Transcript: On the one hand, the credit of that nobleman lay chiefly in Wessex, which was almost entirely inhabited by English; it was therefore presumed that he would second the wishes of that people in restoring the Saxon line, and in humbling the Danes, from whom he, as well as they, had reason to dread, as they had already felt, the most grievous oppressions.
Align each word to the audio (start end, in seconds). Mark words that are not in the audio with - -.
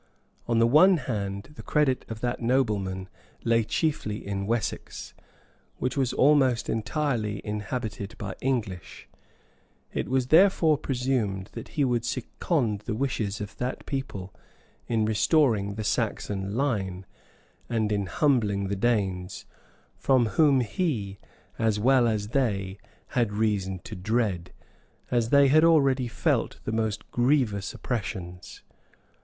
On 0.47 0.57
the 0.57 0.65
one 0.65 0.97
hand, 0.97 1.51
the 1.53 1.61
credit 1.61 2.05
of 2.09 2.21
that 2.21 2.41
nobleman 2.41 3.07
lay 3.43 3.63
chiefly 3.63 4.25
in 4.25 4.47
Wessex, 4.47 5.13
which 5.77 5.95
was 5.95 6.11
almost 6.11 6.69
entirely 6.69 7.39
inhabited 7.45 8.15
by 8.17 8.33
English; 8.41 9.07
it 9.93 10.09
was 10.09 10.29
therefore 10.29 10.75
presumed 10.79 11.51
that 11.53 11.77
he 11.77 11.85
would 11.85 12.03
second 12.03 12.79
the 12.85 12.95
wishes 12.95 13.39
of 13.39 13.55
that 13.57 13.85
people 13.85 14.33
in 14.87 15.05
restoring 15.05 15.75
the 15.75 15.83
Saxon 15.83 16.55
line, 16.57 17.05
and 17.69 17.91
in 17.91 18.07
humbling 18.07 18.69
the 18.69 18.75
Danes, 18.75 19.45
from 19.99 20.25
whom 20.29 20.61
he, 20.61 21.19
as 21.59 21.79
well 21.79 22.07
as 22.07 22.29
they, 22.29 22.79
had 23.09 23.31
reason 23.31 23.77
to 23.83 23.95
dread, 23.95 24.51
as 25.11 25.29
they 25.29 25.49
had 25.49 25.63
already 25.63 26.07
felt, 26.07 26.59
the 26.63 26.71
most 26.71 27.11
grievous 27.11 27.71
oppressions. 27.75 28.63